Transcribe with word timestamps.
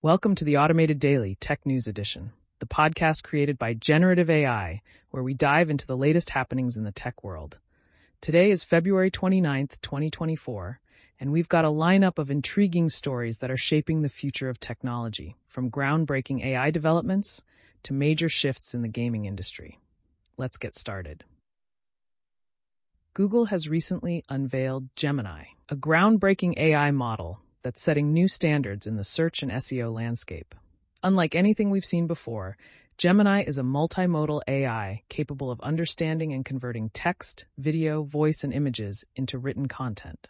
Welcome 0.00 0.36
to 0.36 0.44
the 0.44 0.58
Automated 0.58 1.00
Daily 1.00 1.34
Tech 1.40 1.66
News 1.66 1.88
Edition, 1.88 2.30
the 2.60 2.66
podcast 2.66 3.24
created 3.24 3.58
by 3.58 3.74
Generative 3.74 4.30
AI, 4.30 4.80
where 5.10 5.24
we 5.24 5.34
dive 5.34 5.70
into 5.70 5.88
the 5.88 5.96
latest 5.96 6.30
happenings 6.30 6.76
in 6.76 6.84
the 6.84 6.92
tech 6.92 7.24
world. 7.24 7.58
Today 8.20 8.52
is 8.52 8.62
February 8.62 9.10
29th, 9.10 9.80
2024, 9.80 10.78
and 11.18 11.32
we've 11.32 11.48
got 11.48 11.64
a 11.64 11.68
lineup 11.68 12.16
of 12.16 12.30
intriguing 12.30 12.88
stories 12.88 13.38
that 13.38 13.50
are 13.50 13.56
shaping 13.56 14.02
the 14.02 14.08
future 14.08 14.48
of 14.48 14.60
technology, 14.60 15.34
from 15.48 15.68
groundbreaking 15.68 16.44
AI 16.44 16.70
developments 16.70 17.42
to 17.82 17.92
major 17.92 18.28
shifts 18.28 18.74
in 18.74 18.82
the 18.82 18.88
gaming 18.88 19.24
industry. 19.24 19.80
Let's 20.36 20.58
get 20.58 20.76
started. 20.76 21.24
Google 23.14 23.46
has 23.46 23.68
recently 23.68 24.22
unveiled 24.28 24.94
Gemini, 24.94 25.46
a 25.68 25.74
groundbreaking 25.74 26.56
AI 26.56 26.92
model 26.92 27.40
that's 27.62 27.80
setting 27.80 28.12
new 28.12 28.28
standards 28.28 28.86
in 28.86 28.96
the 28.96 29.04
search 29.04 29.42
and 29.42 29.52
SEO 29.52 29.92
landscape. 29.92 30.54
Unlike 31.02 31.34
anything 31.34 31.70
we've 31.70 31.84
seen 31.84 32.06
before, 32.06 32.56
Gemini 32.96 33.44
is 33.44 33.58
a 33.58 33.62
multimodal 33.62 34.42
AI 34.48 35.02
capable 35.08 35.50
of 35.50 35.60
understanding 35.60 36.32
and 36.32 36.44
converting 36.44 36.90
text, 36.90 37.46
video, 37.56 38.02
voice, 38.02 38.42
and 38.42 38.52
images 38.52 39.04
into 39.14 39.38
written 39.38 39.68
content. 39.68 40.28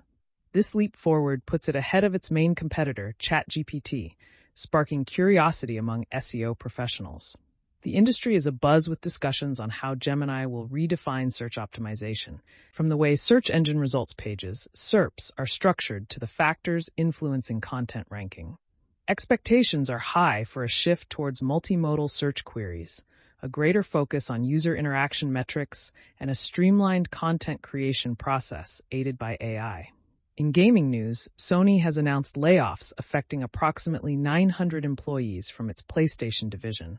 This 0.53 0.75
leap 0.75 0.97
forward 0.97 1.47
puts 1.47 1.69
it 1.69 1.77
ahead 1.77 2.05
of 2.05 2.15
its 2.15 2.31
main 2.31 2.55
competitor, 2.55 3.15
ChatGPT, 3.19 4.17
sparking 4.53 5.05
curiosity 5.05 5.77
among 5.77 6.05
SEO 6.13 6.59
professionals. 6.59 7.39
The 7.83 7.95
industry 7.95 8.35
is 8.35 8.49
abuzz 8.49 8.89
with 8.89 9.01
discussions 9.01 9.61
on 9.61 9.71
how 9.71 9.95
Gemini 9.95 10.47
will 10.47 10.67
redefine 10.67 11.33
search 11.33 11.55
optimization, 11.55 12.41
from 12.73 12.89
the 12.89 12.97
way 12.97 13.15
search 13.15 13.51
engine 13.51 13.79
results 13.79 14.13
pages, 14.13 14.67
SERPs, 14.75 15.31
are 15.39 15.47
structured 15.47 16.09
to 16.09 16.19
the 16.19 16.27
factors 16.27 16.91
influencing 16.97 17.61
content 17.61 18.09
ranking. 18.11 18.59
Expectations 19.07 19.89
are 19.91 19.99
high 19.99 20.43
for 20.43 20.65
a 20.65 20.69
shift 20.69 21.09
towards 21.09 21.39
multimodal 21.39 22.11
search 22.11 22.45
queries, 22.45 23.05
a 23.43 23.49
greater 23.49 23.85
focus 23.85 24.29
on 24.29 24.43
user 24.43 24.75
interaction 24.75 25.33
metrics, 25.33 25.93
and 26.19 26.31
a 26.31 26.35
streamlined 26.35 27.13
content 27.13 27.63
creation 27.63 28.17
process 28.17 28.83
aided 28.91 29.17
by 29.17 29.37
AI. 29.41 29.93
In 30.37 30.51
gaming 30.51 30.91
news, 30.91 31.29
Sony 31.39 31.81
has 31.81 31.97
announced 31.97 32.35
layoffs 32.35 32.93
affecting 32.99 33.45
approximately 33.45 34.17
900 34.17 34.85
employees 34.85 35.49
from 35.49 35.71
its 35.71 35.83
PlayStation 35.83 36.51
division 36.51 36.99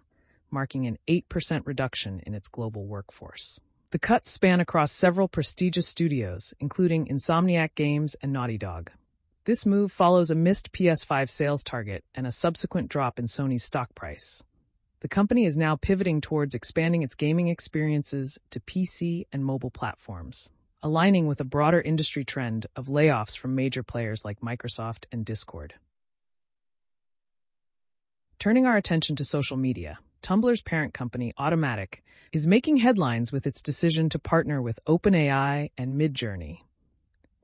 marking 0.52 0.86
an 0.86 0.98
8% 1.08 1.66
reduction 1.66 2.22
in 2.26 2.34
its 2.34 2.48
global 2.48 2.86
workforce. 2.86 3.60
The 3.92 4.00
cuts 4.00 4.30
span 4.30 4.60
across 4.60 4.92
several 4.92 5.28
prestigious 5.28 5.88
studios, 5.88 6.54
including 6.60 7.08
Insomniac 7.08 7.74
Games 7.76 8.16
and 8.22 8.32
Naughty 8.32 8.58
Dog. 8.58 8.92
This 9.46 9.66
move 9.66 9.92
follows 9.92 10.30
a 10.30 10.36
missed 10.36 10.72
PS5 10.72 11.28
sales 11.28 11.64
target 11.64 12.04
and 12.14 12.28
a 12.28 12.32
subsequent 12.32 12.90
drop 12.90 13.18
in 13.18 13.26
Sony's 13.26 13.64
stock 13.64 13.96
price. 13.96 14.44
The 15.00 15.08
company 15.08 15.46
is 15.46 15.58
now 15.58 15.76
pivoting 15.76 16.22
towards 16.22 16.54
expanding 16.54 17.04
its 17.04 17.16
gaming 17.16 17.48
experiences 17.48 18.38
to 18.52 18.60
PC 18.60 19.26
and 19.32 19.44
mobile 19.44 19.72
platforms, 19.72 20.52
aligning 20.84 21.26
with 21.26 21.40
a 21.40 21.46
broader 21.46 21.82
industry 21.82 22.24
trend 22.26 22.68
of 22.76 22.88
layoffs 22.88 23.38
from 23.38 23.56
major 23.56 23.82
players 23.82 24.24
like 24.24 24.42
Microsoft 24.42 25.06
and 25.12 25.26
Discord. 25.26 25.74
Turning 28.40 28.66
our 28.66 28.78
attention 28.78 29.16
to 29.16 29.26
social 29.26 29.58
media, 29.58 30.00
Tumblr's 30.22 30.62
parent 30.62 30.94
company, 30.94 31.34
Automattic, 31.40 32.02
is 32.32 32.48
making 32.48 32.78
headlines 32.78 33.32
with 33.32 33.48
its 33.48 33.62
decision 33.62 34.10
to 34.10 34.20
partner 34.20 34.62
with 34.62 34.80
OpenAI 34.86 35.72
and 35.78 35.96
Midjourney. 36.00 36.60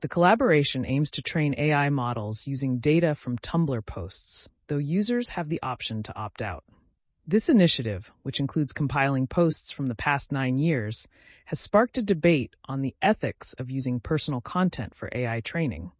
The 0.02 0.08
collaboration 0.08 0.84
aims 0.84 1.10
to 1.12 1.22
train 1.22 1.54
AI 1.56 1.88
models 1.88 2.46
using 2.46 2.78
data 2.78 3.14
from 3.14 3.38
Tumblr 3.38 3.84
posts, 3.86 4.48
though 4.68 4.76
users 4.78 5.30
have 5.30 5.48
the 5.48 5.60
option 5.62 6.02
to 6.04 6.16
opt 6.16 6.42
out. 6.42 6.64
This 7.26 7.48
initiative, 7.48 8.12
which 8.22 8.38
includes 8.38 8.72
compiling 8.72 9.26
posts 9.26 9.72
from 9.72 9.86
the 9.86 9.96
past 9.96 10.30
nine 10.30 10.58
years, 10.58 11.08
has 11.46 11.58
sparked 11.58 11.98
a 11.98 12.02
debate 12.02 12.54
on 12.66 12.82
the 12.82 12.94
ethics 13.02 13.52
of 13.54 13.70
using 13.70 13.98
personal 13.98 14.40
content 14.40 14.94
for 14.94 15.08
AI 15.12 15.40
training, 15.40 15.90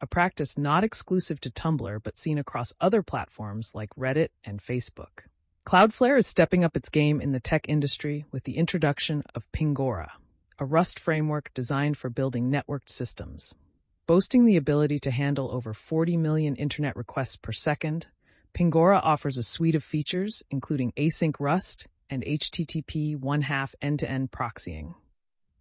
a 0.00 0.06
practice 0.06 0.58
not 0.58 0.84
exclusive 0.84 1.40
to 1.40 1.50
Tumblr 1.50 2.02
but 2.02 2.18
seen 2.18 2.36
across 2.36 2.74
other 2.80 3.02
platforms 3.02 3.72
like 3.74 3.94
Reddit 3.96 4.28
and 4.44 4.60
Facebook. 4.60 5.24
Cloudflare 5.66 6.18
is 6.18 6.26
stepping 6.26 6.62
up 6.62 6.76
its 6.76 6.90
game 6.90 7.22
in 7.22 7.32
the 7.32 7.40
tech 7.40 7.70
industry 7.70 8.26
with 8.30 8.44
the 8.44 8.58
introduction 8.58 9.22
of 9.34 9.50
Pingora, 9.50 10.10
a 10.58 10.64
Rust 10.66 11.00
framework 11.00 11.50
designed 11.54 11.96
for 11.96 12.10
building 12.10 12.50
networked 12.50 12.90
systems. 12.90 13.54
Boasting 14.06 14.44
the 14.44 14.58
ability 14.58 14.98
to 14.98 15.10
handle 15.10 15.50
over 15.50 15.72
40 15.72 16.18
million 16.18 16.54
internet 16.56 16.94
requests 16.96 17.36
per 17.36 17.50
second, 17.50 18.08
Pingora 18.52 19.00
offers 19.02 19.38
a 19.38 19.42
suite 19.42 19.74
of 19.74 19.82
features, 19.82 20.42
including 20.50 20.92
async 20.98 21.36
Rust 21.40 21.86
and 22.10 22.22
HTTP 22.22 23.18
one-half 23.18 23.74
end-to-end 23.80 24.30
proxying. 24.30 24.94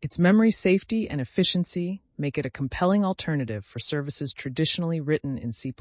Its 0.02 0.20
memory 0.20 0.52
safety 0.52 1.10
and 1.10 1.22
efficiency 1.22 2.02
make 2.18 2.38
it 2.38 2.46
a 2.46 2.50
compelling 2.50 3.06
alternative 3.06 3.64
for 3.64 3.80
services 3.80 4.34
traditionally 4.34 5.00
written 5.00 5.38
in 5.38 5.54
C++ 5.54 5.74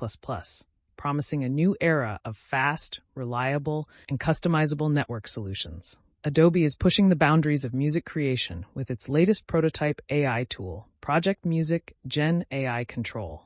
promising 1.02 1.42
a 1.42 1.48
new 1.48 1.74
era 1.80 2.20
of 2.24 2.36
fast, 2.36 3.00
reliable, 3.16 3.88
and 4.08 4.20
customizable 4.20 4.88
network 4.88 5.26
solutions. 5.26 5.98
Adobe 6.22 6.62
is 6.62 6.76
pushing 6.76 7.08
the 7.08 7.16
boundaries 7.16 7.64
of 7.64 7.74
music 7.74 8.04
creation 8.04 8.64
with 8.72 8.88
its 8.88 9.08
latest 9.08 9.48
prototype 9.48 10.00
AI 10.10 10.46
tool, 10.48 10.86
Project 11.00 11.44
Music 11.44 11.96
Gen 12.06 12.46
AI 12.52 12.84
Control. 12.84 13.42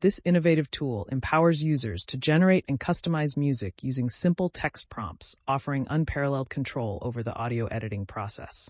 This 0.00 0.20
innovative 0.22 0.70
tool 0.70 1.08
empowers 1.10 1.62
users 1.62 2.04
to 2.04 2.18
generate 2.18 2.66
and 2.68 2.78
customize 2.78 3.38
music 3.38 3.82
using 3.82 4.10
simple 4.10 4.50
text 4.50 4.90
prompts, 4.90 5.34
offering 5.48 5.86
unparalleled 5.88 6.50
control 6.50 6.98
over 7.00 7.22
the 7.22 7.34
audio 7.34 7.68
editing 7.68 8.04
process. 8.04 8.68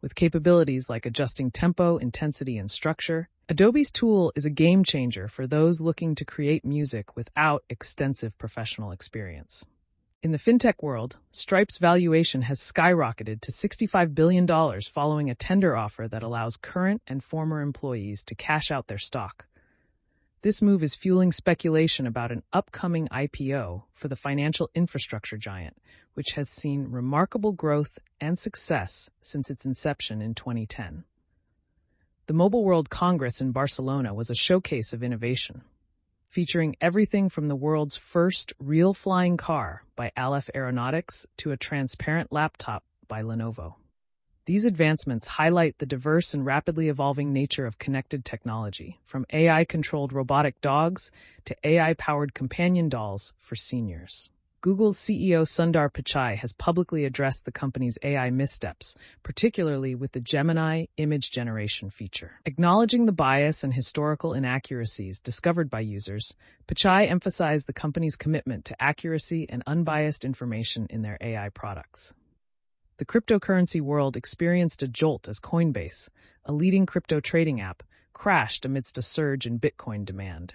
With 0.00 0.14
capabilities 0.14 0.88
like 0.88 1.04
adjusting 1.04 1.50
tempo, 1.50 1.98
intensity, 1.98 2.56
and 2.56 2.70
structure, 2.70 3.28
Adobe's 3.52 3.90
tool 3.90 4.32
is 4.34 4.46
a 4.46 4.50
game 4.64 4.82
changer 4.82 5.28
for 5.28 5.46
those 5.46 5.82
looking 5.82 6.14
to 6.14 6.24
create 6.24 6.64
music 6.64 7.14
without 7.16 7.62
extensive 7.68 8.38
professional 8.38 8.92
experience. 8.92 9.66
In 10.22 10.32
the 10.32 10.38
fintech 10.38 10.82
world, 10.82 11.18
Stripe's 11.32 11.76
valuation 11.76 12.40
has 12.40 12.60
skyrocketed 12.60 13.42
to 13.42 13.52
$65 13.52 14.14
billion 14.14 14.46
following 14.90 15.28
a 15.28 15.34
tender 15.34 15.76
offer 15.76 16.08
that 16.08 16.22
allows 16.22 16.56
current 16.56 17.02
and 17.06 17.22
former 17.22 17.60
employees 17.60 18.24
to 18.24 18.34
cash 18.34 18.70
out 18.70 18.86
their 18.86 18.96
stock. 18.96 19.44
This 20.40 20.62
move 20.62 20.82
is 20.82 20.94
fueling 20.94 21.30
speculation 21.30 22.06
about 22.06 22.32
an 22.32 22.44
upcoming 22.54 23.06
IPO 23.08 23.82
for 23.92 24.08
the 24.08 24.16
financial 24.16 24.70
infrastructure 24.74 25.36
giant, 25.36 25.76
which 26.14 26.32
has 26.32 26.48
seen 26.48 26.90
remarkable 26.90 27.52
growth 27.52 27.98
and 28.18 28.38
success 28.38 29.10
since 29.20 29.50
its 29.50 29.66
inception 29.66 30.22
in 30.22 30.34
2010. 30.34 31.04
The 32.32 32.38
Mobile 32.38 32.64
World 32.64 32.88
Congress 32.88 33.42
in 33.42 33.52
Barcelona 33.52 34.14
was 34.14 34.30
a 34.30 34.34
showcase 34.34 34.94
of 34.94 35.02
innovation, 35.02 35.60
featuring 36.26 36.76
everything 36.80 37.28
from 37.28 37.48
the 37.48 37.54
world's 37.54 37.98
first 37.98 38.54
real 38.58 38.94
flying 38.94 39.36
car 39.36 39.84
by 39.96 40.12
Alef 40.16 40.48
Aeronautics 40.54 41.26
to 41.36 41.52
a 41.52 41.58
transparent 41.58 42.32
laptop 42.32 42.84
by 43.06 43.20
Lenovo. 43.20 43.74
These 44.46 44.64
advancements 44.64 45.26
highlight 45.26 45.76
the 45.76 45.84
diverse 45.84 46.32
and 46.32 46.46
rapidly 46.46 46.88
evolving 46.88 47.34
nature 47.34 47.66
of 47.66 47.78
connected 47.78 48.24
technology, 48.24 48.98
from 49.04 49.26
AI-controlled 49.30 50.14
robotic 50.14 50.58
dogs 50.62 51.12
to 51.44 51.54
AI-powered 51.64 52.32
companion 52.32 52.88
dolls 52.88 53.34
for 53.36 53.56
seniors. 53.56 54.30
Google's 54.62 54.96
CEO 54.96 55.42
Sundar 55.42 55.90
Pichai 55.90 56.36
has 56.36 56.52
publicly 56.52 57.04
addressed 57.04 57.44
the 57.44 57.50
company's 57.50 57.98
AI 58.04 58.30
missteps, 58.30 58.94
particularly 59.24 59.96
with 59.96 60.12
the 60.12 60.20
Gemini 60.20 60.84
image 60.98 61.32
generation 61.32 61.90
feature. 61.90 62.38
Acknowledging 62.46 63.06
the 63.06 63.12
bias 63.12 63.64
and 63.64 63.74
historical 63.74 64.34
inaccuracies 64.34 65.18
discovered 65.18 65.68
by 65.68 65.80
users, 65.80 66.36
Pichai 66.68 67.10
emphasized 67.10 67.66
the 67.66 67.72
company's 67.72 68.14
commitment 68.14 68.64
to 68.66 68.80
accuracy 68.80 69.50
and 69.50 69.64
unbiased 69.66 70.24
information 70.24 70.86
in 70.90 71.02
their 71.02 71.18
AI 71.20 71.48
products. 71.48 72.14
The 72.98 73.04
cryptocurrency 73.04 73.80
world 73.80 74.16
experienced 74.16 74.84
a 74.84 74.86
jolt 74.86 75.26
as 75.26 75.40
Coinbase, 75.40 76.08
a 76.44 76.52
leading 76.52 76.86
crypto 76.86 77.18
trading 77.18 77.60
app, 77.60 77.82
crashed 78.12 78.64
amidst 78.64 78.96
a 78.96 79.02
surge 79.02 79.44
in 79.44 79.58
Bitcoin 79.58 80.04
demand. 80.04 80.54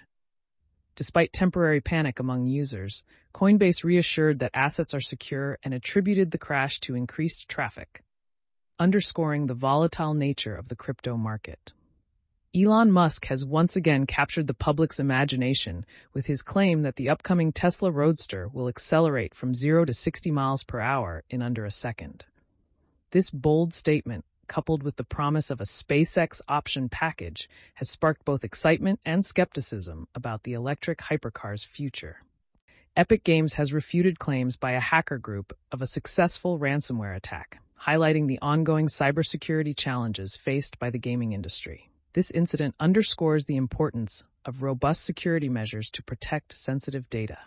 Despite 0.98 1.32
temporary 1.32 1.80
panic 1.80 2.18
among 2.18 2.46
users, 2.46 3.04
Coinbase 3.32 3.84
reassured 3.84 4.40
that 4.40 4.50
assets 4.52 4.94
are 4.94 5.00
secure 5.00 5.56
and 5.62 5.72
attributed 5.72 6.32
the 6.32 6.38
crash 6.38 6.80
to 6.80 6.96
increased 6.96 7.48
traffic, 7.48 8.02
underscoring 8.80 9.46
the 9.46 9.54
volatile 9.54 10.12
nature 10.12 10.56
of 10.56 10.66
the 10.66 10.74
crypto 10.74 11.16
market. 11.16 11.72
Elon 12.52 12.90
Musk 12.90 13.26
has 13.26 13.44
once 13.44 13.76
again 13.76 14.06
captured 14.06 14.48
the 14.48 14.54
public's 14.54 14.98
imagination 14.98 15.86
with 16.14 16.26
his 16.26 16.42
claim 16.42 16.82
that 16.82 16.96
the 16.96 17.10
upcoming 17.10 17.52
Tesla 17.52 17.92
Roadster 17.92 18.48
will 18.48 18.66
accelerate 18.66 19.36
from 19.36 19.54
0 19.54 19.84
to 19.84 19.94
60 19.94 20.32
miles 20.32 20.64
per 20.64 20.80
hour 20.80 21.22
in 21.30 21.42
under 21.42 21.64
a 21.64 21.70
second. 21.70 22.24
This 23.12 23.30
bold 23.30 23.72
statement 23.72 24.24
coupled 24.48 24.82
with 24.82 24.96
the 24.96 25.04
promise 25.04 25.50
of 25.50 25.60
a 25.60 25.64
SpaceX 25.64 26.40
option 26.48 26.88
package, 26.88 27.48
has 27.74 27.88
sparked 27.88 28.24
both 28.24 28.42
excitement 28.42 28.98
and 29.04 29.24
skepticism 29.24 30.08
about 30.14 30.42
the 30.42 30.54
electric 30.54 30.98
hypercar's 30.98 31.62
future. 31.62 32.22
Epic 32.96 33.22
Games 33.22 33.54
has 33.54 33.72
refuted 33.72 34.18
claims 34.18 34.56
by 34.56 34.72
a 34.72 34.80
hacker 34.80 35.18
group 35.18 35.56
of 35.70 35.80
a 35.80 35.86
successful 35.86 36.58
ransomware 36.58 37.14
attack, 37.14 37.60
highlighting 37.80 38.26
the 38.26 38.40
ongoing 38.42 38.88
cybersecurity 38.88 39.76
challenges 39.76 40.34
faced 40.34 40.78
by 40.80 40.90
the 40.90 40.98
gaming 40.98 41.32
industry. 41.32 41.90
This 42.14 42.32
incident 42.32 42.74
underscores 42.80 43.44
the 43.44 43.56
importance 43.56 44.24
of 44.44 44.62
robust 44.62 45.04
security 45.04 45.48
measures 45.48 45.90
to 45.90 46.02
protect 46.02 46.52
sensitive 46.52 47.08
data. 47.08 47.38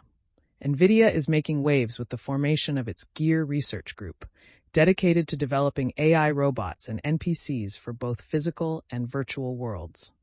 NVIDIA 0.64 1.12
is 1.14 1.28
making 1.28 1.64
waves 1.64 1.98
with 1.98 2.10
the 2.10 2.18
formation 2.18 2.78
of 2.78 2.88
its 2.88 3.06
Gear 3.16 3.44
Research 3.44 3.96
Group, 3.96 4.26
dedicated 4.74 5.28
to 5.28 5.38
developing 5.38 5.94
AI 5.98 6.32
robots 6.32 6.88
and 6.88 7.02
NPCs 7.04 7.78
for 7.78 7.94
both 7.94 8.22
physical 8.22 8.84
and 8.90 9.08
virtual 9.08 9.56
worlds. 9.56 10.14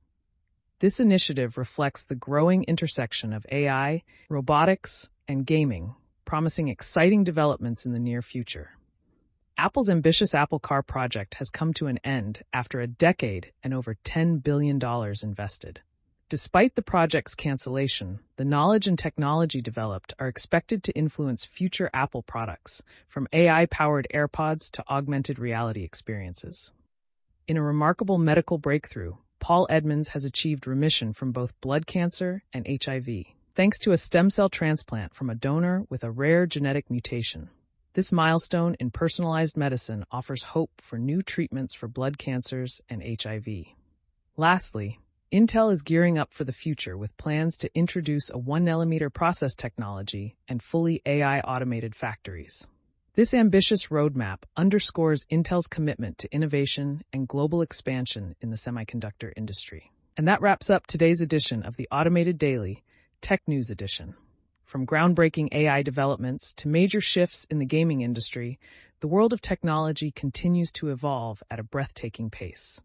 This 0.81 1.01
initiative 1.01 1.59
reflects 1.59 2.05
the 2.05 2.15
growing 2.15 2.65
intersection 2.65 3.33
of 3.33 3.47
AI, 3.51 4.05
robotics, 4.29 5.11
and 5.27 5.45
gaming, 5.45 5.95
promising 6.25 6.69
exciting 6.69 7.25
developments 7.25 7.85
in 7.85 7.93
the 7.93 7.99
near 7.99 8.23
future. 8.23 8.71
Apple's 9.57 9.91
ambitious 9.91 10.35
Apple 10.35 10.61
Car 10.61 10.85
project 10.85 11.35
has 11.35 11.51
come 11.51 11.73
to 11.75 11.89
an 11.89 11.99
end 12.05 12.45
after 12.53 12.81
a 12.81 12.87
decade 12.87 13.51
and 13.65 13.75
over 13.75 13.97
$10 14.05 14.41
billion 14.41 14.81
invested. 15.25 15.81
Despite 16.31 16.75
the 16.75 16.83
project's 16.83 17.35
cancellation, 17.35 18.21
the 18.37 18.45
knowledge 18.45 18.87
and 18.87 18.99
technology 18.99 19.63
developed 19.63 20.13
are 20.19 20.29
expected 20.29 20.83
to 20.83 20.93
influence 20.93 21.47
future 21.47 21.89
Apple 21.95 22.23
products, 22.23 22.83
from 23.09 23.29
AI 23.33 23.65
powered 23.65 24.07
AirPods 24.13 24.71
to 24.73 24.85
augmented 24.91 25.39
reality 25.39 25.85
experiences. 25.85 26.75
In 27.47 27.57
a 27.57 27.63
remarkable 27.63 28.19
medical 28.19 28.59
breakthrough, 28.59 29.15
Paul 29.39 29.67
Edmonds 29.71 30.11
has 30.11 30.27
achieved 30.27 30.67
remission 30.67 31.15
from 31.15 31.33
both 31.33 31.59
blood 31.63 31.87
cancer 31.87 32.43
and 32.53 32.67
HIV, 32.69 33.09
thanks 33.55 33.79
to 33.79 33.93
a 33.93 33.97
stem 33.97 34.29
cell 34.29 34.51
transplant 34.51 35.15
from 35.15 35.31
a 35.31 35.35
donor 35.35 35.87
with 35.89 36.05
a 36.05 36.11
rare 36.11 36.45
genetic 36.45 36.91
mutation. 36.91 37.49
This 37.95 38.13
milestone 38.13 38.77
in 38.79 38.91
personalized 38.91 39.57
medicine 39.57 40.05
offers 40.11 40.43
hope 40.43 40.73
for 40.83 40.99
new 40.99 41.23
treatments 41.23 41.73
for 41.73 41.89
blood 41.89 42.19
cancers 42.19 42.83
and 42.91 43.03
HIV. 43.03 43.65
Lastly, 44.37 44.99
Intel 45.31 45.71
is 45.71 45.83
gearing 45.83 46.17
up 46.17 46.33
for 46.33 46.45
the 46.45 46.55
future 46.55 46.97
with 46.97 47.15
plans 47.19 47.59
to 47.59 47.71
introduce 47.75 48.31
a 48.31 48.39
1nm 48.39 49.13
process 49.13 49.55
technology 49.55 50.39
and 50.49 50.63
fully 50.63 51.03
AI 51.05 51.41
automated 51.41 51.95
factories. 51.95 52.71
This 53.13 53.35
ambitious 53.35 53.89
roadmap 53.89 54.45
underscores 54.57 55.27
Intel's 55.27 55.67
commitment 55.67 56.17
to 56.19 56.35
innovation 56.35 57.03
and 57.13 57.29
global 57.29 57.61
expansion 57.61 58.37
in 58.41 58.49
the 58.49 58.57
semiconductor 58.57 59.31
industry. 59.37 59.93
And 60.17 60.27
that 60.27 60.41
wraps 60.41 60.71
up 60.71 60.87
today's 60.87 61.21
edition 61.21 61.63
of 61.63 61.77
the 61.77 61.89
Automated 61.93 62.39
Daily 62.39 62.83
Tech 63.21 63.43
News 63.47 63.69
Edition. 63.69 64.15
From 64.65 64.87
groundbreaking 64.87 65.53
AI 65.53 65.83
developments 65.83 66.55
to 66.55 66.69
major 66.69 67.03
shifts 67.03 67.45
in 67.51 67.59
the 67.59 67.67
gaming 67.67 68.01
industry, 68.01 68.59
the 69.01 69.09
world 69.09 69.35
of 69.35 69.43
technology 69.43 70.11
continues 70.11 70.73
to 70.73 70.89
evolve 70.89 71.43
at 71.51 71.61
a 71.61 71.65
breathtaking 71.65 72.31
pace. 72.31 72.81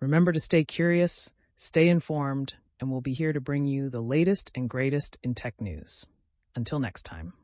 Remember 0.00 0.32
to 0.32 0.40
stay 0.40 0.64
curious, 0.64 1.32
stay 1.56 1.88
informed, 1.88 2.54
and 2.80 2.90
we'll 2.90 3.00
be 3.00 3.12
here 3.12 3.32
to 3.32 3.40
bring 3.40 3.66
you 3.66 3.90
the 3.90 4.00
latest 4.00 4.50
and 4.54 4.68
greatest 4.68 5.18
in 5.22 5.34
tech 5.34 5.60
news. 5.60 6.06
Until 6.56 6.78
next 6.78 7.02
time. 7.02 7.34